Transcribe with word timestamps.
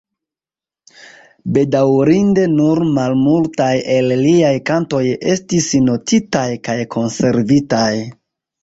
Bedaŭrinde 1.57 2.47
nur 2.55 2.81
malmultaj 2.97 3.69
el 3.99 4.11
liaj 4.25 4.53
kantoj 4.71 5.03
estis 5.37 5.71
notitaj 5.93 6.49
kaj 6.71 6.81
konservitaj. 6.99 7.91